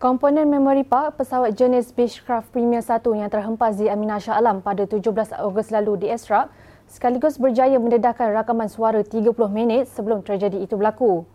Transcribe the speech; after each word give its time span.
Komponen 0.00 0.48
memori 0.48 0.80
park 0.80 1.20
pesawat 1.20 1.60
jenis 1.60 1.92
Beechcraft 1.92 2.56
Premier 2.56 2.80
1 2.80 3.04
yang 3.20 3.28
terhempas 3.28 3.76
di 3.76 3.84
Aminah 3.84 4.16
Shah 4.16 4.40
Alam 4.40 4.64
pada 4.64 4.88
17 4.88 5.04
Ogos 5.44 5.68
lalu 5.68 6.00
di 6.00 6.06
Esrak 6.08 6.48
sekaligus 6.88 7.36
berjaya 7.36 7.76
mendedahkan 7.76 8.32
rakaman 8.32 8.72
suara 8.72 9.04
30 9.04 9.28
minit 9.52 9.92
sebelum 9.92 10.24
tragedi 10.24 10.64
itu 10.64 10.80
berlaku. 10.80 11.28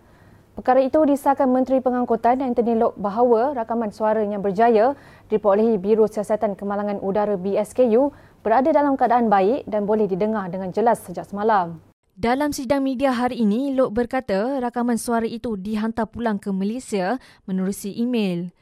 Perkara 0.57 0.81
itu 0.81 0.97
disahkan 0.97 1.45
Menteri 1.45 1.77
Pengangkutan 1.77 2.41
Anthony 2.41 2.73
Lok 2.73 2.97
bahawa 2.97 3.53
rakaman 3.53 3.93
suara 3.93 4.25
yang 4.25 4.41
berjaya 4.41 4.97
diperolehi 5.29 5.77
Biro 5.77 6.09
Siasatan 6.09 6.57
Kemalangan 6.57 7.05
Udara 7.05 7.37
BSKU 7.37 8.17
berada 8.41 8.73
dalam 8.73 8.97
keadaan 8.97 9.29
baik 9.29 9.69
dan 9.69 9.85
boleh 9.85 10.09
didengar 10.09 10.49
dengan 10.49 10.73
jelas 10.73 11.05
sejak 11.05 11.29
semalam. 11.29 11.77
Dalam 12.15 12.55
sidang 12.55 12.79
media 12.79 13.11
hari 13.11 13.43
ini, 13.43 13.75
Lok 13.75 13.91
berkata 13.91 14.63
rakaman 14.63 14.95
suara 14.95 15.27
itu 15.27 15.59
dihantar 15.59 16.07
pulang 16.07 16.39
ke 16.39 16.47
Malaysia 16.47 17.19
menerusi 17.43 17.91
email. 17.91 18.55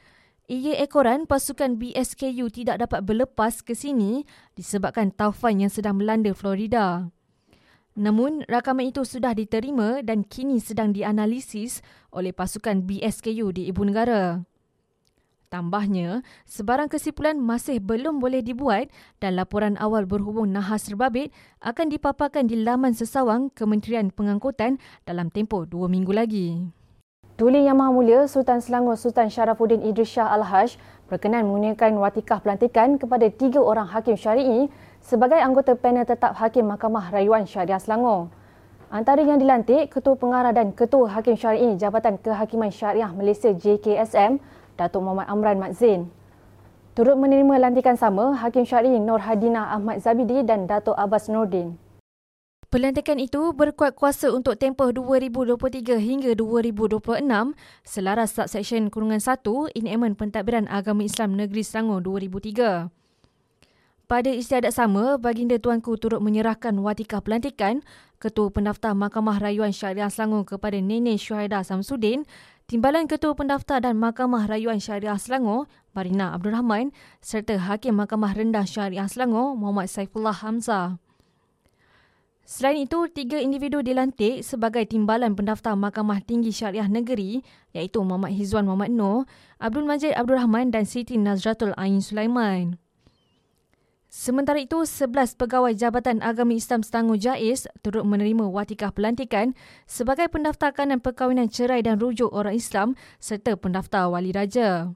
Ia 0.49 0.81
ekoran 0.81 1.29
pasukan 1.29 1.77
BSKU 1.77 2.49
tidak 2.49 2.81
dapat 2.81 3.05
berlepas 3.05 3.61
ke 3.61 3.77
sini 3.77 4.25
disebabkan 4.57 5.13
taufan 5.13 5.61
yang 5.61 5.69
sedang 5.69 6.01
melanda 6.01 6.33
Florida. 6.33 7.13
Namun, 7.93 8.41
rakaman 8.49 8.89
itu 8.89 9.05
sudah 9.05 9.37
diterima 9.37 10.01
dan 10.01 10.25
kini 10.25 10.57
sedang 10.57 10.89
dianalisis 10.89 11.85
oleh 12.09 12.33
pasukan 12.33 12.81
BSKU 12.89 13.53
di 13.53 13.69
Ibu 13.69 13.85
Negara. 13.85 14.41
Tambahnya, 15.53 16.25
sebarang 16.49 16.89
kesimpulan 16.89 17.37
masih 17.37 17.77
belum 17.77 18.17
boleh 18.17 18.41
dibuat 18.41 18.89
dan 19.21 19.37
laporan 19.37 19.77
awal 19.77 20.09
berhubung 20.09 20.49
nahas 20.49 20.81
terbabit 20.89 21.29
akan 21.61 21.93
dipaparkan 21.93 22.49
di 22.49 22.57
laman 22.57 22.97
sesawang 22.97 23.53
Kementerian 23.53 24.09
Pengangkutan 24.09 24.81
dalam 25.05 25.29
tempoh 25.29 25.69
dua 25.69 25.85
minggu 25.85 26.09
lagi. 26.09 26.57
Duli 27.37 27.69
Yang 27.69 27.77
Maha 27.77 27.91
Mulia 27.93 28.19
Sultan 28.25 28.65
Selangor 28.65 28.97
Sultan 28.97 29.29
Sharafuddin 29.29 29.85
Idris 29.85 30.17
Shah 30.17 30.33
Al-Haj 30.33 30.73
berkenan 31.05 31.45
menggunakan 31.45 32.01
watikah 32.01 32.41
pelantikan 32.41 32.97
kepada 32.97 33.29
tiga 33.29 33.61
orang 33.61 33.85
hakim 33.93 34.17
syari'i 34.17 34.73
sebagai 35.05 35.37
anggota 35.37 35.77
panel 35.77 36.09
tetap 36.09 36.33
Hakim 36.33 36.65
Mahkamah 36.65 37.13
Rayuan 37.13 37.45
Syariah 37.45 37.77
Selangor. 37.77 38.33
Antara 38.89 39.21
yang 39.21 39.37
dilantik, 39.37 39.93
Ketua 39.93 40.17
Pengarah 40.17 40.49
dan 40.49 40.73
Ketua 40.73 41.13
Hakim 41.13 41.37
Syari'i 41.37 41.77
Jabatan 41.77 42.17
Kehakiman 42.17 42.73
Syariah 42.73 43.13
Malaysia 43.13 43.53
JKSM 43.53 44.41
Datuk 44.79 45.05
Muhammad 45.05 45.29
Amran 45.29 45.57
Mat 45.61 45.73
Zain. 45.77 46.09
Turut 46.93 47.17
menerima 47.17 47.57
lantikan 47.57 47.97
sama 47.97 48.37
Hakim 48.37 48.69
Syari 48.69 49.01
Nur 49.01 49.17
Hadina 49.21 49.73
Ahmad 49.73 49.97
Zabidi 50.01 50.45
dan 50.45 50.69
Datuk 50.69 50.93
Abbas 50.93 51.25
Nordin. 51.25 51.77
Pelantikan 52.73 53.21
itu 53.21 53.53
berkuat 53.53 53.93
kuasa 53.93 54.33
untuk 54.33 54.57
tempoh 54.57 54.89
2023 54.89 55.93
hingga 55.93 56.33
2026 56.33 57.21
selaras 57.85 58.33
subsection 58.33 58.89
kurungan 58.89 59.21
1 59.21 59.45
Enactment 59.77 60.17
Pentadbiran 60.17 60.65
Agama 60.65 61.05
Islam 61.05 61.37
Negeri 61.37 61.61
Selangor 61.61 62.01
2003. 62.01 62.89
Pada 64.09 64.29
istiadat 64.29 64.73
sama, 64.73 65.21
Baginda 65.21 65.61
Tuanku 65.61 65.97
turut 66.01 66.21
menyerahkan 66.21 66.73
watikah 66.77 67.21
pelantikan 67.21 67.85
Ketua 68.17 68.49
Pendaftar 68.49 68.97
Mahkamah 68.97 69.37
Rayuan 69.37 69.69
Syariah 69.69 70.09
Selangor 70.09 70.45
kepada 70.45 70.77
Nenek 70.81 71.21
Syuhaida 71.21 71.61
Samsudin 71.61 72.25
Timbalan 72.73 73.05
Ketua 73.05 73.37
Pendaftar 73.37 73.85
dan 73.85 74.01
Mahkamah 74.01 74.49
Rayuan 74.49 74.81
Syariah 74.81 75.21
Selangor, 75.21 75.69
Marina 75.93 76.33
Abdul 76.33 76.57
Rahman, 76.57 76.89
serta 77.21 77.53
Hakim 77.61 78.01
Mahkamah 78.01 78.33
Rendah 78.33 78.65
Syariah 78.65 79.05
Selangor, 79.05 79.53
Muhammad 79.53 79.93
Saifullah 79.93 80.33
Hamzah. 80.33 80.97
Selain 82.41 82.81
itu, 82.81 83.05
tiga 83.13 83.37
individu 83.37 83.85
dilantik 83.85 84.41
sebagai 84.41 84.89
timbalan 84.89 85.37
pendaftar 85.37 85.77
Mahkamah 85.77 86.25
Tinggi 86.25 86.49
Syariah 86.49 86.89
Negeri 86.89 87.45
iaitu 87.77 88.01
Muhammad 88.01 88.33
Hizwan 88.33 88.65
Muhammad 88.65 88.89
Noor, 88.89 89.29
Abdul 89.61 89.85
Majid 89.85 90.17
Abdul 90.17 90.41
Rahman 90.41 90.73
dan 90.73 90.89
Siti 90.89 91.13
Nazratul 91.13 91.77
Ain 91.77 92.01
Sulaiman. 92.01 92.81
Sementara 94.13 94.61
itu, 94.61 94.85
11 94.85 95.33
pegawai 95.41 95.73
Jabatan 95.73 96.21
Agama 96.21 96.53
Islam 96.53 96.85
Selangor 96.85 97.17
Jais 97.17 97.65
turut 97.81 98.05
menerima 98.05 98.45
watikah 98.45 98.93
pelantikan 98.93 99.57
sebagai 99.89 100.29
pendaftar 100.29 100.69
kanan 100.69 101.01
perkahwinan 101.01 101.49
cerai 101.49 101.81
dan 101.81 101.97
rujuk 101.97 102.29
orang 102.29 102.53
Islam 102.53 102.93
serta 103.17 103.57
pendaftar 103.57 104.13
wali 104.13 104.29
raja. 104.29 104.93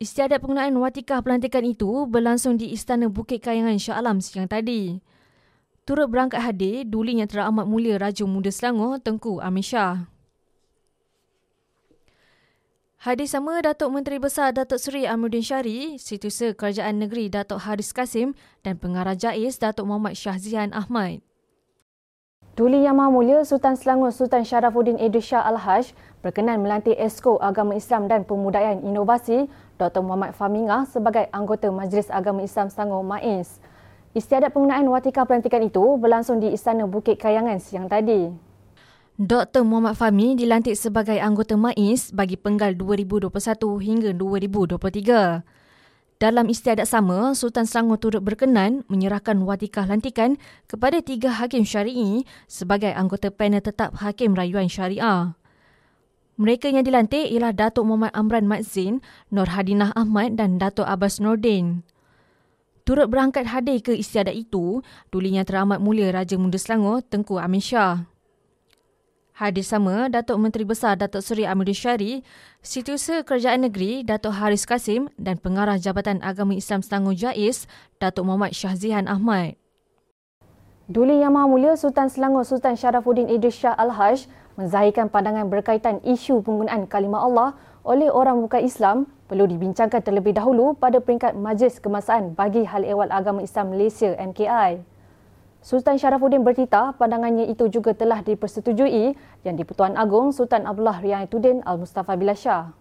Istiadat 0.00 0.40
penggunaan 0.40 0.72
watikah 0.80 1.20
pelantikan 1.20 1.68
itu 1.68 2.08
berlangsung 2.08 2.56
di 2.56 2.72
Istana 2.72 3.12
Bukit 3.12 3.44
Kayangan 3.44 3.76
Shah 3.76 4.00
Alam 4.00 4.24
siang 4.24 4.48
tadi. 4.48 5.04
Turut 5.84 6.08
berangkat 6.08 6.40
hadir 6.40 6.88
duli 6.88 7.20
yang 7.20 7.28
teramat 7.28 7.68
mulia 7.68 8.00
Raja 8.00 8.24
Muda 8.24 8.48
Selangor 8.48 9.04
Tengku 9.04 9.36
Amir 9.44 9.68
Shah. 9.68 10.08
Hadir 12.98 13.30
sama 13.30 13.62
Datuk 13.62 13.94
Menteri 13.94 14.18
Besar 14.18 14.50
Datuk 14.50 14.82
Seri 14.82 15.06
Amuddin 15.06 15.38
Syari, 15.38 16.02
Situsa 16.02 16.50
Kerajaan 16.50 16.98
Negeri 16.98 17.30
Datuk 17.30 17.62
Haris 17.62 17.94
Kasim 17.94 18.34
dan 18.66 18.74
Pengarah 18.74 19.14
Jais 19.14 19.54
Datuk 19.54 19.86
Muhammad 19.86 20.18
Syahzihan 20.18 20.74
Ahmad. 20.74 21.22
Duli 22.58 22.82
Yang 22.82 22.98
Maha 22.98 23.10
Mulia 23.14 23.38
Sultan 23.46 23.78
Selangor 23.78 24.10
Sultan 24.10 24.42
Sharafuddin 24.42 24.98
Idris 24.98 25.30
Shah 25.30 25.46
Al-Haj 25.46 25.94
berkenan 26.26 26.58
melantik 26.58 26.98
Esko 26.98 27.38
Agama 27.38 27.78
Islam 27.78 28.10
dan 28.10 28.26
Pemudayaan 28.26 28.82
Inovasi 28.82 29.46
Dr. 29.78 30.02
Muhammad 30.02 30.34
Famingah 30.34 30.82
sebagai 30.90 31.30
anggota 31.30 31.70
Majlis 31.70 32.10
Agama 32.10 32.42
Islam 32.42 32.66
Selangor 32.66 33.06
MAIS. 33.06 33.62
Istiadat 34.10 34.50
penggunaan 34.50 34.90
watika 34.90 35.22
pelantikan 35.22 35.62
itu 35.62 35.86
berlangsung 36.02 36.42
di 36.42 36.50
Istana 36.50 36.90
Bukit 36.90 37.14
Kayangan 37.14 37.62
siang 37.62 37.86
tadi. 37.86 38.47
Dr. 39.18 39.66
Muhammad 39.66 39.98
Fahmi 39.98 40.38
dilantik 40.38 40.78
sebagai 40.78 41.18
anggota 41.18 41.58
MAIS 41.58 42.14
bagi 42.14 42.38
penggal 42.38 42.78
2021 42.78 43.34
hingga 43.82 44.10
2023. 44.14 45.42
Dalam 46.22 46.46
istiadat 46.46 46.86
sama, 46.86 47.34
Sultan 47.34 47.66
Selangor 47.66 47.98
turut 47.98 48.22
berkenan 48.22 48.86
menyerahkan 48.86 49.34
watikah 49.42 49.90
lantikan 49.90 50.38
kepada 50.70 51.02
tiga 51.02 51.34
hakim 51.34 51.66
syari'i 51.66 52.22
sebagai 52.46 52.94
anggota 52.94 53.34
panel 53.34 53.58
tetap 53.58 53.98
Hakim 53.98 54.38
Rayuan 54.38 54.70
Syariah. 54.70 55.34
Mereka 56.38 56.70
yang 56.70 56.86
dilantik 56.86 57.26
ialah 57.26 57.50
Datuk 57.50 57.90
Muhammad 57.90 58.14
Amran 58.14 58.46
Matzin, 58.46 59.02
Nur 59.34 59.50
Hadinah 59.50 59.98
Ahmad 59.98 60.38
dan 60.38 60.62
Datuk 60.62 60.86
Abbas 60.86 61.18
Nordin. 61.18 61.82
Turut 62.86 63.10
berangkat 63.10 63.50
hadir 63.50 63.82
ke 63.82 63.98
istiadat 63.98 64.38
itu, 64.38 64.78
dulinya 65.10 65.42
teramat 65.42 65.82
mulia 65.82 66.06
Raja 66.14 66.38
Muda 66.38 66.54
Selangor, 66.54 67.02
Tengku 67.02 67.34
Amin 67.42 67.58
Shah. 67.58 68.17
Hadir 69.38 69.62
sama 69.62 70.10
Datuk 70.10 70.34
Menteri 70.34 70.66
Besar 70.66 70.98
Datuk 70.98 71.22
Seri 71.22 71.46
Amirul 71.46 71.70
Syari, 71.70 72.26
Setiausaha 72.58 73.22
Kerajaan 73.22 73.70
Negeri 73.70 74.02
Datuk 74.02 74.34
Haris 74.34 74.66
Kasim 74.66 75.06
dan 75.14 75.38
Pengarah 75.38 75.78
Jabatan 75.78 76.18
Agama 76.26 76.58
Islam 76.58 76.82
Selangor 76.82 77.14
Jais 77.14 77.70
Datuk 78.02 78.26
Muhammad 78.26 78.50
Syahzihan 78.50 79.06
Ahmad. 79.06 79.54
Duli 80.90 81.22
Yang 81.22 81.38
Maha 81.38 81.46
Mulia 81.46 81.78
Sultan 81.78 82.10
Selangor 82.10 82.42
Sultan 82.42 82.74
Sharafuddin 82.74 83.30
Idris 83.30 83.62
Shah 83.62 83.78
Al-Haj 83.78 84.26
menzahirkan 84.58 85.06
pandangan 85.06 85.46
berkaitan 85.46 86.02
isu 86.02 86.42
penggunaan 86.42 86.90
kalimah 86.90 87.22
Allah 87.22 87.54
oleh 87.86 88.10
orang 88.10 88.42
bukan 88.42 88.66
Islam 88.66 89.06
perlu 89.30 89.46
dibincangkan 89.46 90.02
terlebih 90.02 90.34
dahulu 90.34 90.74
pada 90.74 90.98
peringkat 90.98 91.38
Majlis 91.38 91.78
Kemasaan 91.78 92.34
bagi 92.34 92.66
Hal 92.66 92.82
Ehwal 92.82 93.14
Agama 93.14 93.46
Islam 93.46 93.70
Malaysia 93.70 94.18
MKI. 94.18 94.97
Sultan 95.68 96.00
Sharafuddin 96.00 96.48
bertitah 96.48 96.96
pandangannya 96.96 97.44
itu 97.44 97.68
juga 97.68 97.92
telah 97.92 98.24
dipersetujui 98.24 99.12
yang 99.44 99.52
di-Pertuan 99.52 100.00
Agong 100.00 100.32
Sultan 100.32 100.64
Abdullah 100.64 100.96
Riayatuddin 101.04 101.60
Al-Mustafa 101.60 102.16
Billah 102.16 102.32
Shah. 102.32 102.72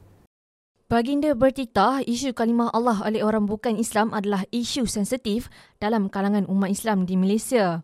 Baginda 0.88 1.36
bertitah 1.36 2.00
isu 2.08 2.32
kalimah 2.32 2.72
Allah 2.72 3.04
oleh 3.04 3.28
orang 3.28 3.44
bukan 3.44 3.76
Islam 3.76 4.16
adalah 4.16 4.48
isu 4.56 4.88
sensitif 4.88 5.52
dalam 5.84 6.08
kalangan 6.08 6.48
umat 6.48 6.72
Islam 6.72 7.04
di 7.04 7.20
Malaysia. 7.20 7.84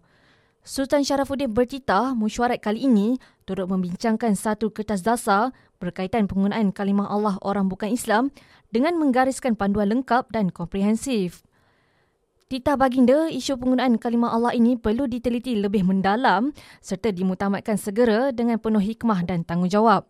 Sultan 0.64 1.04
Sharafuddin 1.04 1.52
bertitah 1.52 2.16
mesyuarat 2.16 2.64
kali 2.64 2.88
ini 2.88 3.20
turut 3.44 3.68
membincangkan 3.68 4.40
satu 4.40 4.72
kertas 4.72 5.04
dasar 5.04 5.52
berkaitan 5.84 6.32
penggunaan 6.32 6.72
kalimah 6.72 7.12
Allah 7.12 7.36
orang 7.44 7.68
bukan 7.68 7.92
Islam 7.92 8.32
dengan 8.72 8.96
menggariskan 8.96 9.60
panduan 9.60 9.92
lengkap 9.92 10.32
dan 10.32 10.48
komprehensif. 10.48 11.44
Titah 12.54 12.78
baginda, 12.78 13.34
isu 13.34 13.58
penggunaan 13.58 13.98
kalimah 13.98 14.30
Allah 14.30 14.54
ini 14.54 14.78
perlu 14.78 15.10
diteliti 15.10 15.58
lebih 15.58 15.90
mendalam 15.90 16.54
serta 16.86 17.10
dimutamatkan 17.10 17.82
segera 17.82 18.30
dengan 18.30 18.62
penuh 18.62 18.78
hikmah 18.78 19.26
dan 19.26 19.42
tanggungjawab. 19.42 20.06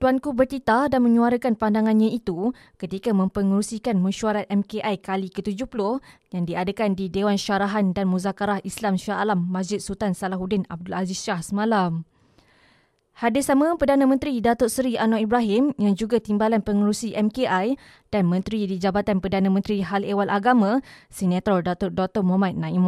Tuanku 0.00 0.32
bertitah 0.32 0.88
dan 0.88 1.04
menyuarakan 1.04 1.60
pandangannya 1.60 2.08
itu 2.08 2.56
ketika 2.80 3.12
mempengerusikan 3.12 4.00
mesyuarat 4.00 4.48
MKI 4.48 4.96
kali 5.04 5.28
ke-70 5.28 6.00
yang 6.32 6.48
diadakan 6.48 6.96
di 6.96 7.12
Dewan 7.12 7.36
Syarahan 7.36 7.92
dan 7.92 8.08
Muzakarah 8.08 8.64
Islam 8.64 8.96
Shah 8.96 9.20
Alam 9.20 9.44
Masjid 9.44 9.76
Sultan 9.76 10.16
Salahuddin 10.16 10.64
Abdul 10.72 10.96
Aziz 10.96 11.20
Shah 11.20 11.44
semalam. 11.44 12.08
Hadir 13.12 13.44
sama 13.44 13.76
Perdana 13.76 14.08
Menteri 14.08 14.40
Datuk 14.40 14.72
Seri 14.72 14.96
Anwar 14.96 15.20
Ibrahim 15.20 15.76
yang 15.76 15.92
juga 15.92 16.16
timbalan 16.16 16.64
pengurusi 16.64 17.12
MKI 17.12 17.76
dan 18.08 18.24
Menteri 18.24 18.64
di 18.64 18.80
Jabatan 18.80 19.20
Perdana 19.20 19.52
Menteri 19.52 19.84
Hal 19.84 20.00
Ehwal 20.00 20.32
Agama, 20.32 20.80
Senator 21.12 21.60
Datuk 21.60 21.92
Dr. 21.92 22.24
Muhammad 22.24 22.56
Naim. 22.56 22.82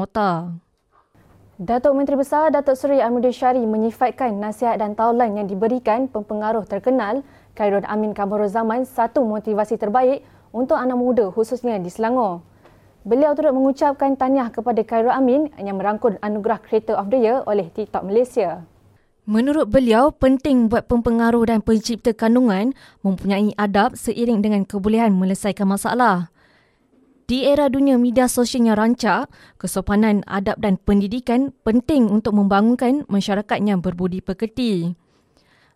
Datuk 1.54 1.92
Menteri 1.94 2.16
Besar 2.18 2.50
Datuk 2.50 2.74
Seri 2.74 3.04
Ahmad 3.04 3.28
Syari 3.30 3.62
menyifatkan 3.62 4.34
nasihat 4.40 4.80
dan 4.80 4.96
taulan 4.98 5.38
yang 5.38 5.46
diberikan 5.46 6.10
pempengaruh 6.10 6.66
terkenal 6.66 7.22
Khairul 7.54 7.86
Amin 7.86 8.10
Kamaruzaman 8.10 8.88
satu 8.88 9.22
motivasi 9.22 9.78
terbaik 9.78 10.26
untuk 10.50 10.80
anak 10.80 10.98
muda 10.98 11.30
khususnya 11.30 11.78
di 11.78 11.92
Selangor. 11.92 12.42
Beliau 13.06 13.38
turut 13.38 13.54
mengucapkan 13.54 14.18
tahniah 14.18 14.50
kepada 14.50 14.82
Khairul 14.82 15.14
Amin 15.14 15.52
yang 15.62 15.78
merangkul 15.78 16.18
anugerah 16.18 16.58
Creator 16.58 16.98
of 16.98 17.06
the 17.12 17.22
Year 17.22 17.44
oleh 17.46 17.70
TikTok 17.70 18.02
Malaysia. 18.02 18.66
Menurut 19.24 19.72
beliau, 19.72 20.12
penting 20.12 20.68
buat 20.68 20.84
pempengaruh 20.84 21.48
dan 21.48 21.64
pencipta 21.64 22.12
kandungan 22.12 22.76
mempunyai 23.00 23.56
adab 23.56 23.96
seiring 23.96 24.44
dengan 24.44 24.68
kebolehan 24.68 25.16
melesaikan 25.16 25.64
masalah. 25.64 26.28
Di 27.24 27.48
era 27.48 27.72
dunia 27.72 27.96
media 27.96 28.28
sosial 28.28 28.68
yang 28.68 28.76
rancak, 28.76 29.32
kesopanan, 29.56 30.20
adab 30.28 30.60
dan 30.60 30.76
pendidikan 30.76 31.56
penting 31.64 32.12
untuk 32.12 32.36
membangunkan 32.36 33.08
masyarakat 33.08 33.64
yang 33.64 33.80
berbudi 33.80 34.20
pekerti. 34.20 34.92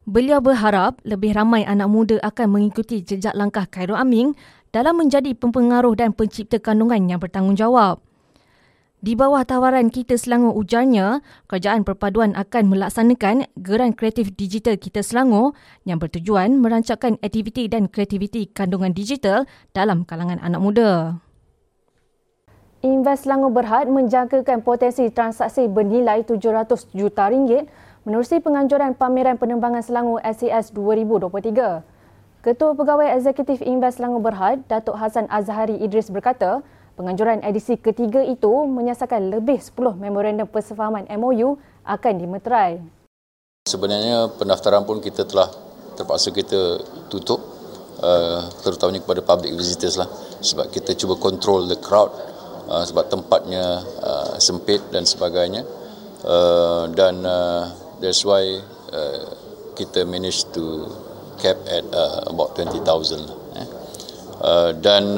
Beliau 0.04 0.44
berharap 0.44 1.00
lebih 1.08 1.32
ramai 1.32 1.64
anak 1.64 1.88
muda 1.88 2.20
akan 2.20 2.52
mengikuti 2.52 3.00
jejak 3.00 3.32
langkah 3.32 3.64
Khairul 3.64 3.96
Amin 3.96 4.36
dalam 4.76 5.00
menjadi 5.00 5.32
pempengaruh 5.32 5.96
dan 5.96 6.12
pencipta 6.12 6.60
kandungan 6.60 7.08
yang 7.08 7.16
bertanggungjawab. 7.16 8.07
Di 8.98 9.14
bawah 9.14 9.46
tawaran 9.46 9.94
Kita 9.94 10.18
Selangor 10.18 10.58
ujarnya, 10.58 11.22
Kerajaan 11.46 11.86
Perpaduan 11.86 12.34
akan 12.34 12.66
melaksanakan 12.66 13.46
Geran 13.54 13.94
Kreatif 13.94 14.34
Digital 14.34 14.74
Kita 14.74 15.06
Selangor 15.06 15.54
yang 15.86 16.02
bertujuan 16.02 16.58
merancangkan 16.58 17.14
aktiviti 17.22 17.70
dan 17.70 17.86
kreativiti 17.86 18.50
kandungan 18.50 18.90
digital 18.90 19.46
dalam 19.70 20.02
kalangan 20.02 20.42
anak 20.42 20.58
muda. 20.58 20.90
Invest 22.82 23.30
Selangor 23.30 23.54
Berhad 23.54 23.86
menjangkakan 23.86 24.66
potensi 24.66 25.06
transaksi 25.14 25.70
bernilai 25.70 26.26
700 26.26 26.90
juta 26.90 27.30
ringgit 27.30 27.70
menerusi 28.02 28.42
penganjuran 28.42 28.98
pameran 28.98 29.38
penerbangan 29.38 29.86
Selangor 29.86 30.18
SES 30.26 30.74
2023. 30.74 31.86
Ketua 32.42 32.74
Pegawai 32.74 33.14
Eksekutif 33.14 33.62
Invest 33.62 34.02
Selangor 34.02 34.26
Berhad, 34.26 34.66
Datuk 34.66 34.98
Hassan 34.98 35.30
Azhari 35.30 35.78
Idris 35.78 36.10
berkata, 36.10 36.66
penganjuran 36.98 37.46
edisi 37.46 37.78
ketiga 37.78 38.18
itu 38.26 38.50
menyasarkan 38.66 39.30
lebih 39.30 39.62
10 39.62 40.02
memorandum 40.02 40.50
persefahaman 40.50 41.06
MOU 41.14 41.54
akan 41.86 42.14
dimeterai. 42.18 42.82
Sebenarnya 43.70 44.34
pendaftaran 44.34 44.82
pun 44.82 44.98
kita 44.98 45.22
telah 45.22 45.46
terpaksa 45.94 46.34
kita 46.34 46.82
tutup 47.06 47.38
uh, 48.02 48.50
terutamanya 48.66 49.06
kepada 49.06 49.22
public 49.22 49.54
visitors 49.54 49.94
lah 49.94 50.10
sebab 50.42 50.74
kita 50.74 50.98
cuba 50.98 51.14
control 51.18 51.70
the 51.70 51.78
crowd 51.78 52.10
uh, 52.66 52.82
sebab 52.82 53.06
tempatnya 53.06 53.82
uh, 54.02 54.34
sempit 54.42 54.82
dan 54.90 55.06
sebagainya 55.06 55.62
dan 56.98 57.22
that's 58.02 58.26
why 58.26 58.42
kita 59.78 60.02
manage 60.02 60.42
to 60.50 60.90
cap 61.38 61.54
at 61.70 61.86
about 62.26 62.58
20,000 62.58 62.82
eh. 63.54 63.68
uh, 64.42 64.70
dan 64.82 65.14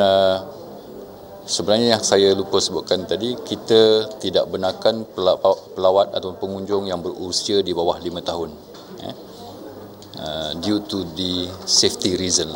sebenarnya 1.51 1.99
yang 1.99 2.05
saya 2.07 2.31
lupa 2.31 2.63
sebutkan 2.63 3.03
tadi 3.11 3.35
kita 3.35 4.07
tidak 4.23 4.47
benarkan 4.47 5.03
pelawat 5.75 6.15
atau 6.15 6.39
pengunjung 6.39 6.87
yang 6.87 7.03
berusia 7.03 7.59
di 7.67 7.75
bawah 7.75 7.99
5 7.99 8.07
tahun 8.23 8.51
eh. 9.03 9.17
uh, 10.23 10.51
due 10.63 10.79
to 10.87 11.03
the 11.19 11.51
safety 11.67 12.15
reason. 12.15 12.55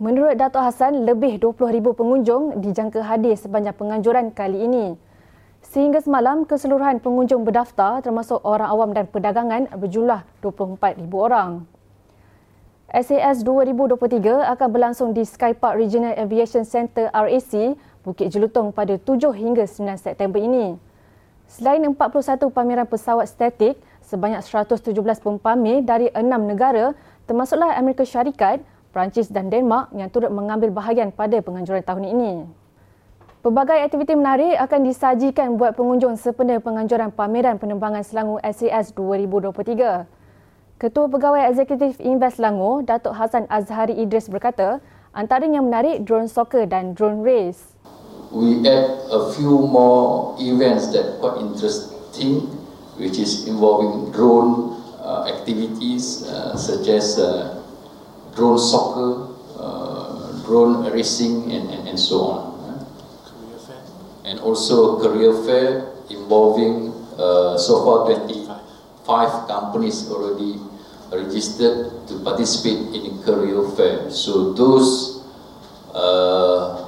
Menurut 0.00 0.38
Dato' 0.38 0.62
Hassan, 0.62 1.04
lebih 1.04 1.42
20,000 1.42 1.82
pengunjung 1.90 2.62
dijangka 2.62 3.02
hadir 3.02 3.34
sepanjang 3.34 3.74
penganjuran 3.74 4.30
kali 4.30 4.64
ini. 4.64 4.86
Sehingga 5.58 5.98
semalam, 5.98 6.46
keseluruhan 6.46 7.02
pengunjung 7.02 7.42
berdaftar 7.42 7.98
termasuk 7.98 8.38
orang 8.46 8.70
awam 8.70 8.94
dan 8.94 9.10
perdagangan 9.10 9.66
berjumlah 9.74 10.22
24,000 10.38 11.02
orang. 11.18 11.66
SAS 12.88 13.44
2023 13.44 14.48
akan 14.54 14.68
berlangsung 14.72 15.12
di 15.12 15.20
Skypark 15.20 15.76
Regional 15.76 16.16
Aviation 16.16 16.64
Centre 16.64 17.12
RAC, 17.12 17.76
Bukit 18.06 18.30
Jelutong 18.30 18.70
pada 18.70 18.94
7 18.94 19.34
hingga 19.34 19.66
9 19.66 19.98
September 19.98 20.38
ini. 20.38 20.78
Selain 21.48 21.80
41 21.80 21.96
pameran 22.52 22.84
pesawat 22.84 23.24
statik, 23.24 23.80
sebanyak 24.04 24.44
117 24.44 24.92
pempamer 25.24 25.80
dari 25.80 26.12
6 26.12 26.22
negara 26.44 26.92
termasuklah 27.24 27.72
Amerika 27.76 28.04
Syarikat, 28.04 28.60
Perancis 28.92 29.32
dan 29.32 29.48
Denmark 29.48 29.92
yang 29.96 30.08
turut 30.12 30.28
mengambil 30.28 30.72
bahagian 30.72 31.12
pada 31.12 31.40
penganjuran 31.40 31.84
tahun 31.84 32.04
ini. 32.08 32.32
Pelbagai 33.38 33.80
aktiviti 33.86 34.18
menarik 34.18 34.58
akan 34.58 34.80
disajikan 34.82 35.54
buat 35.54 35.78
pengunjung 35.78 36.18
sempena 36.18 36.58
penganjuran 36.58 37.14
pameran 37.14 37.54
penerbangan 37.56 38.02
Selangor 38.02 38.42
SAS 38.42 38.90
2023. 38.92 40.10
Ketua 40.78 41.06
Pegawai 41.06 41.46
Eksekutif 41.46 42.02
Invest 42.02 42.42
Selangor, 42.42 42.82
Datuk 42.82 43.14
Hassan 43.14 43.46
Azhari 43.46 43.94
Idris 43.94 44.26
berkata, 44.26 44.82
antara 45.14 45.46
yang 45.46 45.70
menarik 45.70 46.02
drone 46.02 46.26
soccer 46.26 46.66
dan 46.66 46.98
drone 46.98 47.22
race. 47.22 47.77
We 48.30 48.68
add 48.68 49.00
a 49.10 49.32
few 49.32 49.50
more 49.50 50.36
events 50.38 50.92
that 50.92 51.18
quite 51.20 51.40
interesting 51.40 52.58
which 52.98 53.18
is 53.18 53.46
involving 53.46 54.10
drone 54.12 54.82
uh, 55.00 55.24
activities 55.32 56.26
uh, 56.26 56.56
such 56.56 56.88
as 56.88 57.18
uh, 57.18 57.62
drone 58.34 58.58
soccer, 58.58 59.32
uh, 59.56 60.42
drone 60.44 60.90
racing, 60.92 61.50
and, 61.52 61.70
and, 61.70 61.88
and 61.88 61.98
so 61.98 62.20
on. 62.20 62.48
And 64.24 64.40
also 64.40 65.00
career 65.00 65.32
fair 65.46 65.88
involving 66.10 66.92
uh, 67.16 67.56
so 67.56 67.84
far 67.84 68.04
25 68.06 69.48
companies 69.48 70.10
already 70.10 70.60
registered 71.10 72.06
to 72.08 72.20
participate 72.20 72.94
in 72.94 73.22
career 73.22 73.62
fair. 73.72 74.10
So 74.10 74.52
those 74.52 75.24
uh, 75.94 76.87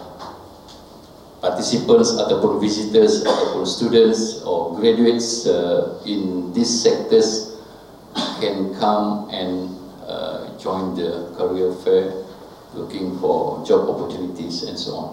participants 1.41 2.17
ataupun 2.21 2.61
visitors 2.61 3.25
ataupun 3.25 3.65
students 3.65 4.45
or 4.45 4.77
graduates 4.77 5.49
uh, 5.49 5.99
in 6.05 6.53
these 6.53 6.71
sectors 6.71 7.57
can 8.41 8.73
come 8.77 9.29
and 9.33 9.81
join 10.61 10.93
the 10.93 11.33
career 11.35 11.73
fair 11.81 12.13
looking 12.77 13.17
for 13.19 13.65
job 13.65 13.89
opportunities 13.89 14.69
and 14.69 14.77
so 14.77 14.93
on. 14.95 15.11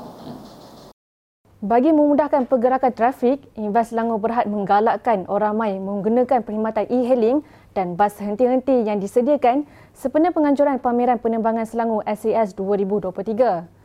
Bagi 1.58 1.90
memudahkan 1.90 2.46
pergerakan 2.46 2.94
trafik, 2.94 3.42
Invest 3.58 3.90
Selangor 3.90 4.22
Berhad 4.22 4.46
menggalakkan 4.46 5.26
orang 5.26 5.58
ramai 5.58 5.72
menggunakan 5.82 6.46
perkhidmatan 6.46 6.86
e-hailing 6.86 7.42
dan 7.74 7.98
bas 7.98 8.14
henti-henti 8.22 8.86
yang 8.86 9.02
disediakan 9.02 9.66
sempena 9.90 10.30
penganjuran 10.30 10.78
pameran 10.78 11.18
penerbangan 11.18 11.66
Selangor 11.66 12.06
SAS 12.06 12.54
2023. 12.54 13.77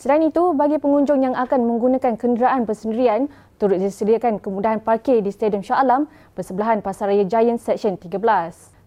Selain 0.00 0.24
itu, 0.24 0.56
bagi 0.56 0.80
pengunjung 0.80 1.20
yang 1.20 1.36
akan 1.36 1.60
menggunakan 1.60 2.16
kenderaan 2.16 2.64
bersendirian, 2.64 3.28
turut 3.60 3.76
disediakan 3.76 4.40
kemudahan 4.40 4.80
parkir 4.80 5.20
di 5.20 5.28
Stadium 5.28 5.60
Shah 5.60 5.76
Alam 5.76 6.08
bersebelahan 6.32 6.80
Pasaraya 6.80 7.20
Giant 7.28 7.60
Section 7.60 8.00
13. 8.00 8.16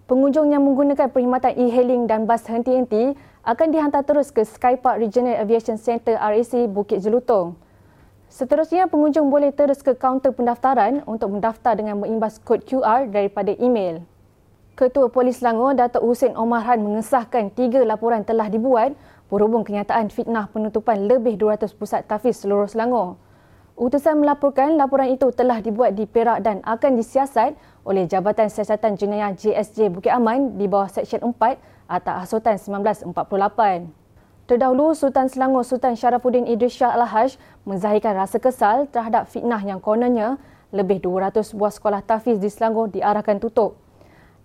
Pengunjung 0.09 0.49
yang 0.49 0.65
menggunakan 0.65 1.13
perkhidmatan 1.13 1.53
e-hailing 1.53 2.09
dan 2.09 2.25
bas 2.25 2.41
henti-henti 2.49 3.13
akan 3.45 3.67
dihantar 3.69 4.01
terus 4.01 4.33
ke 4.33 4.41
Skypark 4.41 4.97
Regional 4.97 5.37
Aviation 5.37 5.77
Centre 5.77 6.17
RAC 6.17 6.65
Bukit 6.65 7.05
Jelutong. 7.05 7.53
Seterusnya, 8.25 8.89
pengunjung 8.89 9.29
boleh 9.29 9.53
terus 9.53 9.85
ke 9.85 9.93
kaunter 9.93 10.33
pendaftaran 10.33 11.05
untuk 11.05 11.29
mendaftar 11.29 11.77
dengan 11.77 12.01
mengimbas 12.01 12.41
kod 12.41 12.65
QR 12.65 13.05
daripada 13.05 13.53
email. 13.61 14.01
Ketua 14.73 15.13
Polis 15.13 15.37
Selangor, 15.37 15.77
Datuk 15.77 16.01
Hussein 16.01 16.33
Omar 16.33 16.65
Han 16.65 16.81
mengesahkan 16.81 17.53
tiga 17.53 17.85
laporan 17.85 18.25
telah 18.25 18.49
dibuat 18.49 18.97
berhubung 19.33 19.65
kenyataan 19.65 20.13
fitnah 20.13 20.45
penutupan 20.45 21.09
lebih 21.09 21.41
200 21.41 21.73
pusat 21.73 22.05
tafiz 22.05 22.45
seluruh 22.45 22.69
Selangor. 22.69 23.17
Utusan 23.73 24.21
melaporkan 24.21 24.77
laporan 24.77 25.09
itu 25.09 25.33
telah 25.33 25.57
dibuat 25.57 25.97
di 25.97 26.05
Perak 26.05 26.45
dan 26.45 26.61
akan 26.61 26.93
disiasat 26.93 27.57
oleh 27.81 28.05
Jabatan 28.05 28.45
Siasatan 28.45 28.93
Jenayah 28.93 29.33
JSJ 29.33 29.89
Bukit 29.89 30.13
Aman 30.13 30.61
di 30.61 30.69
bawah 30.69 30.85
Seksyen 30.85 31.25
4 31.25 31.57
Atas 31.89 32.29
Hasutan 32.29 32.61
1948. 32.61 33.09
Terdahulu, 34.45 34.93
Sultan 34.93 35.25
Selangor 35.25 35.65
Sultan 35.65 35.97
Syarafuddin 35.97 36.45
Idris 36.45 36.77
Shah 36.77 36.93
Al-Haj 36.93 37.41
menzahirkan 37.65 38.13
rasa 38.13 38.37
kesal 38.37 38.85
terhadap 38.93 39.25
fitnah 39.25 39.65
yang 39.65 39.81
kononnya 39.81 40.37
lebih 40.69 41.01
200 41.01 41.57
buah 41.57 41.73
sekolah 41.73 42.05
tafiz 42.05 42.37
di 42.37 42.53
Selangor 42.53 42.93
diarahkan 42.93 43.41
tutup. 43.41 43.81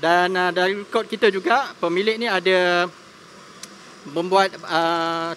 Dan 0.00 0.32
uh, 0.32 0.48
dari 0.48 0.80
rekod 0.80 1.04
kita 1.04 1.28
juga, 1.28 1.76
pemilik 1.76 2.16
ni 2.16 2.28
ada 2.28 2.88
membuat 4.16 4.52
uh, 4.64 5.32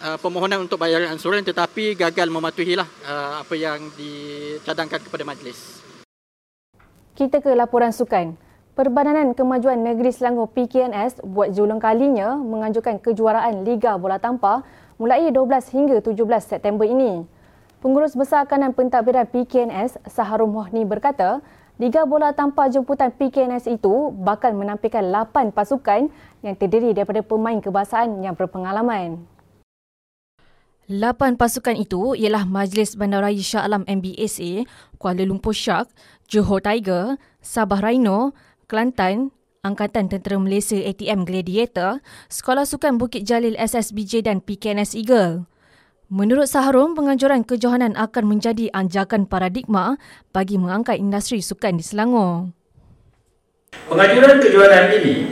uh, 0.00 0.18
permohonan 0.20 0.64
untuk 0.64 0.80
bayaran 0.80 1.12
ansuran 1.12 1.44
tetapi 1.44 1.96
gagal 1.96 2.28
mematuhilah 2.32 2.88
uh, 3.04 3.32
apa 3.44 3.54
yang 3.56 3.92
dicadangkan 3.96 5.04
kepada 5.04 5.24
majlis. 5.24 5.80
Kita 7.20 7.44
ke 7.44 7.52
laporan 7.52 7.92
sukan. 7.92 8.32
Perbadanan 8.72 9.36
Kemajuan 9.36 9.84
Negeri 9.84 10.08
Selangor 10.08 10.48
PKNS 10.56 11.20
buat 11.20 11.52
julung 11.52 11.76
kalinya 11.76 12.32
menganjurkan 12.40 12.96
kejuaraan 12.96 13.60
Liga 13.60 14.00
Bola 14.00 14.16
Tampar 14.16 14.64
mulai 14.96 15.28
12 15.28 15.36
hingga 15.68 16.00
17 16.00 16.16
September 16.40 16.88
ini. 16.88 17.28
Pengurus 17.84 18.16
Besar 18.16 18.48
Kanan 18.48 18.72
Pentadbiran 18.72 19.28
PKNS, 19.28 20.00
Saharum 20.08 20.48
Mohni 20.48 20.88
berkata, 20.88 21.44
Liga 21.76 22.08
Bola 22.08 22.32
Tanpa 22.32 22.72
Jemputan 22.72 23.12
PKNS 23.12 23.68
itu 23.68 24.16
bakal 24.16 24.56
menampilkan 24.56 25.04
8 25.04 25.52
pasukan 25.52 26.08
yang 26.40 26.56
terdiri 26.56 26.96
daripada 26.96 27.20
pemain 27.20 27.60
kebangsaan 27.60 28.16
yang 28.24 28.32
berpengalaman. 28.32 29.20
8 30.90 31.38
pasukan 31.38 31.78
itu 31.78 32.18
ialah 32.18 32.42
Majlis 32.50 32.98
Bandaraya 32.98 33.38
Shah 33.38 33.62
Alam 33.62 33.86
MBSA, 33.86 34.66
Kuala 34.98 35.22
Lumpur 35.22 35.54
Shark, 35.54 35.86
Johor 36.26 36.58
Tiger, 36.58 37.14
Sabah 37.38 37.78
Rhino, 37.78 38.34
Kelantan, 38.66 39.30
Angkatan 39.62 40.10
Tentera 40.10 40.34
Malaysia 40.42 40.74
ATM 40.74 41.22
Gladiator, 41.22 42.02
Sekolah 42.26 42.66
Sukan 42.66 42.98
Bukit 42.98 43.22
Jalil 43.22 43.54
SSBJ 43.54 44.26
dan 44.26 44.42
PKNS 44.42 44.98
Eagle. 44.98 45.46
Menurut 46.10 46.50
Saharum, 46.50 46.98
penganjuran 46.98 47.46
kejohanan 47.46 47.94
akan 47.94 48.26
menjadi 48.26 48.66
anjakan 48.74 49.30
paradigma 49.30 49.94
bagi 50.34 50.58
mengangkat 50.58 50.98
industri 50.98 51.38
sukan 51.38 51.78
di 51.78 51.86
Selangor. 51.86 52.50
Penganjuran 53.86 54.42
kejohanan 54.42 54.90
ini 54.98 55.30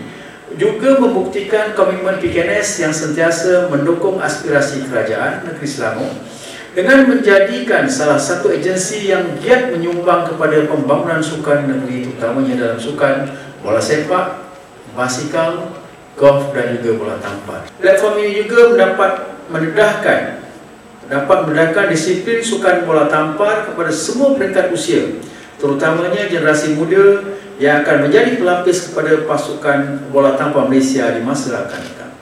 juga 0.56 0.96
membuktikan 0.96 1.76
komitmen 1.76 2.16
PKNS 2.16 2.88
yang 2.88 2.94
sentiasa 2.94 3.68
mendukung 3.68 4.16
aspirasi 4.22 4.88
kerajaan 4.88 5.44
negeri 5.44 5.68
Selangor 5.68 6.12
dengan 6.72 7.04
menjadikan 7.10 7.84
salah 7.90 8.16
satu 8.16 8.54
agensi 8.54 9.12
yang 9.12 9.36
giat 9.42 9.74
menyumbang 9.74 10.30
kepada 10.32 10.64
pembangunan 10.64 11.20
sukan 11.20 11.68
negeri 11.68 12.08
terutamanya 12.08 12.54
dalam 12.54 12.78
sukan 12.80 13.28
bola 13.60 13.82
sepak, 13.82 14.48
basikal, 14.94 15.74
golf 16.14 16.54
dan 16.56 16.78
juga 16.80 16.90
bola 16.96 17.16
tampar. 17.20 17.66
Platform 17.82 18.14
ini 18.22 18.46
juga 18.46 18.72
mendapat 18.72 19.12
mendedahkan 19.52 20.20
dapat 21.08 21.38
mendapatkan 21.48 21.88
disiplin 21.88 22.44
sukan 22.44 22.84
bola 22.84 23.08
tampar 23.08 23.64
kepada 23.64 23.88
semua 23.88 24.36
peringkat 24.36 24.68
usia 24.70 25.18
terutamanya 25.56 26.28
generasi 26.28 26.76
muda 26.76 27.37
yang 27.58 27.82
akan 27.82 28.06
menjadi 28.06 28.38
pelapis 28.38 28.90
kepada 28.90 29.26
pasukan 29.26 30.10
bola 30.14 30.38
tampar 30.38 30.70
Malaysia 30.70 31.10
di 31.10 31.22
masa 31.22 31.66
akan 31.66 31.80
datang. 31.82 32.12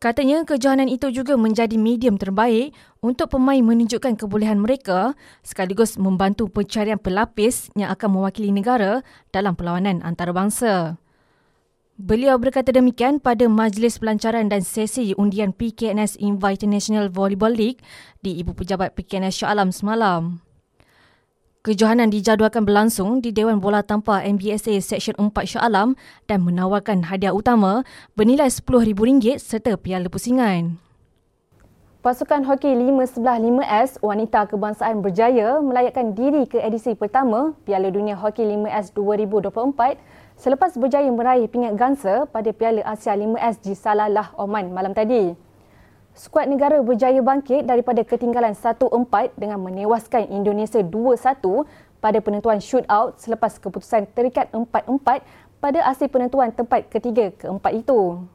Katanya 0.00 0.48
kejohanan 0.48 0.88
itu 0.88 1.12
juga 1.12 1.36
menjadi 1.36 1.76
medium 1.76 2.16
terbaik 2.16 2.72
untuk 3.04 3.36
pemain 3.36 3.60
menunjukkan 3.60 4.16
kebolehan 4.16 4.56
mereka 4.56 5.12
sekaligus 5.44 6.00
membantu 6.00 6.48
pencarian 6.48 6.96
pelapis 6.96 7.68
yang 7.76 7.92
akan 7.92 8.16
mewakili 8.16 8.48
negara 8.48 9.04
dalam 9.28 9.52
perlawanan 9.52 10.00
antarabangsa. 10.00 10.96
Beliau 12.00 12.40
berkata 12.40 12.72
demikian 12.72 13.20
pada 13.20 13.44
majlis 13.44 14.00
pelancaran 14.00 14.48
dan 14.48 14.64
sesi 14.64 15.12
undian 15.20 15.52
PKNS 15.52 16.16
Invite 16.16 16.64
National 16.64 17.12
Volleyball 17.12 17.52
League 17.52 17.84
di 18.24 18.40
Ibu 18.40 18.56
Pejabat 18.56 18.96
PKNS 18.96 19.44
Shah 19.44 19.52
Alam 19.52 19.68
semalam. 19.68 20.40
Kejohanan 21.60 22.08
dijadualkan 22.08 22.64
berlangsung 22.64 23.20
di 23.20 23.36
Dewan 23.36 23.60
Bola 23.60 23.84
Tanpa 23.84 24.24
MBSA 24.24 24.80
Seksyen 24.80 25.12
4 25.20 25.28
Shah 25.44 25.60
Alam 25.60 25.92
dan 26.24 26.40
menawarkan 26.40 27.12
hadiah 27.12 27.36
utama 27.36 27.84
bernilai 28.16 28.48
RM10,000 28.48 29.36
serta 29.36 29.76
piala 29.76 30.08
pusingan. 30.08 30.80
Pasukan 32.00 32.48
hoki 32.48 32.72
5-11-5S 32.72 34.00
wanita 34.00 34.48
kebangsaan 34.48 35.04
berjaya 35.04 35.60
melayakkan 35.60 36.16
diri 36.16 36.48
ke 36.48 36.64
edisi 36.64 36.96
pertama 36.96 37.52
Piala 37.68 37.92
Dunia 37.92 38.16
Hoki 38.16 38.40
5S 38.40 38.96
2024 38.96 40.00
selepas 40.40 40.72
berjaya 40.80 41.12
meraih 41.12 41.44
pingat 41.44 41.76
gangsa 41.76 42.24
pada 42.24 42.56
Piala 42.56 42.80
Asia 42.88 43.12
5S 43.12 43.60
di 43.60 43.76
Salalah, 43.76 44.32
Oman 44.40 44.72
malam 44.72 44.96
tadi. 44.96 45.49
Skuad 46.10 46.50
negara 46.50 46.82
berjaya 46.82 47.22
bangkit 47.22 47.70
daripada 47.70 48.02
ketinggalan 48.02 48.50
1-4 48.50 49.38
dengan 49.38 49.62
menewaskan 49.62 50.26
Indonesia 50.34 50.82
2-1 50.82 51.38
pada 52.02 52.18
penentuan 52.18 52.58
shootout 52.58 53.14
selepas 53.22 53.54
keputusan 53.62 54.10
terikat 54.10 54.50
4-4 54.50 55.22
pada 55.62 55.78
asil 55.86 56.10
penentuan 56.10 56.50
tempat 56.50 56.90
ketiga 56.90 57.30
keempat 57.38 57.72
itu. 57.86 58.26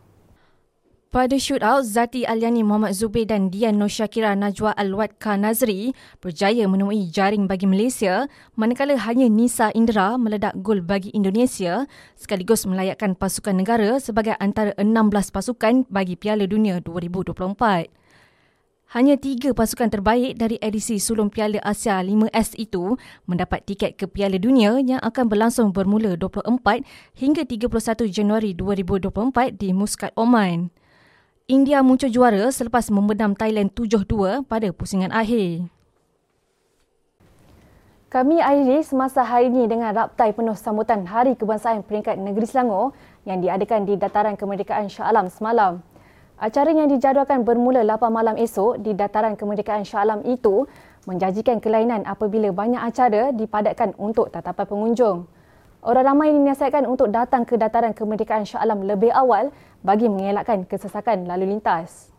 Pada 1.15 1.39
shootout, 1.39 1.87
Zati 1.87 2.27
Aliani 2.27 2.59
Muhammad 2.59 2.91
Zubair 2.91 3.23
dan 3.23 3.47
Dian 3.47 3.79
Nur 3.79 3.87
Syakira 3.87 4.35
Najwa 4.35 4.75
Khan 5.15 5.47
Nazri 5.47 5.95
berjaya 6.19 6.67
menemui 6.67 7.07
jaring 7.07 7.47
bagi 7.47 7.63
Malaysia 7.63 8.27
manakala 8.59 8.99
hanya 8.99 9.31
Nisa 9.31 9.71
Indra 9.71 10.19
meledak 10.19 10.59
gol 10.59 10.83
bagi 10.83 11.15
Indonesia 11.15 11.87
sekaligus 12.19 12.67
melayakkan 12.67 13.15
pasukan 13.15 13.55
negara 13.55 13.95
sebagai 14.03 14.35
antara 14.43 14.75
16 14.75 15.31
pasukan 15.31 15.87
bagi 15.87 16.19
Piala 16.19 16.51
Dunia 16.51 16.83
2024. 16.83 17.87
Hanya 18.99 19.15
tiga 19.15 19.55
pasukan 19.55 19.87
terbaik 19.87 20.35
dari 20.35 20.59
edisi 20.59 20.99
sulung 20.99 21.31
Piala 21.31 21.63
Asia 21.63 22.03
5S 22.03 22.59
itu 22.59 22.99
mendapat 23.23 23.63
tiket 23.63 23.95
ke 23.95 24.11
Piala 24.11 24.35
Dunia 24.35 24.83
yang 24.83 24.99
akan 24.99 25.31
berlangsung 25.31 25.71
bermula 25.71 26.19
24 26.19 26.83
hingga 27.15 27.47
31 27.47 27.71
Januari 28.11 28.51
2024 28.51 29.55
di 29.55 29.71
Muscat, 29.71 30.11
Oman. 30.19 30.83
India 31.45 31.85
muncul 31.85 32.09
juara 32.09 32.49
selepas 32.49 32.89
membenam 32.89 33.37
Thailand 33.37 33.69
7-2 33.69 34.49
pada 34.49 34.65
pusingan 34.73 35.13
akhir. 35.13 35.69
Kami 38.09 38.41
akhiri 38.41 38.81
semasa 38.81 39.21
hari 39.21 39.53
ini 39.53 39.69
dengan 39.69 39.93
raptai 39.93 40.33
penuh 40.33 40.57
sambutan 40.57 41.05
Hari 41.05 41.37
Kebangsaan 41.37 41.85
Peringkat 41.85 42.17
Negeri 42.17 42.49
Selangor 42.49 42.97
yang 43.29 43.45
diadakan 43.45 43.85
di 43.85 43.93
Dataran 43.93 44.33
Kemerdekaan 44.33 44.89
Shah 44.89 45.05
Alam 45.05 45.29
semalam. 45.29 45.85
Acara 46.41 46.73
yang 46.73 46.89
dijadualkan 46.89 47.45
bermula 47.45 47.85
8 47.85 48.09
malam 48.09 48.41
esok 48.41 48.81
di 48.81 48.97
Dataran 48.97 49.37
Kemerdekaan 49.37 49.85
Shah 49.85 50.01
Alam 50.01 50.25
itu 50.25 50.65
menjanjikan 51.05 51.61
kelainan 51.61 52.09
apabila 52.09 52.49
banyak 52.49 52.81
acara 52.81 53.29
dipadatkan 53.29 53.93
untuk 54.01 54.33
tatapan 54.33 54.65
pengunjung. 54.65 55.29
Orang 55.85 56.09
ramai 56.09 56.33
dinasihatkan 56.33 56.89
untuk 56.89 57.13
datang 57.13 57.45
ke 57.45 57.61
Dataran 57.61 57.93
Kemerdekaan 57.93 58.49
Shah 58.49 58.65
Alam 58.65 58.89
lebih 58.89 59.13
awal 59.13 59.53
bagi 59.85 60.09
mengelakkan 60.09 60.65
kesesakan 60.65 61.29
lalu 61.29 61.53
lintas. 61.53 62.14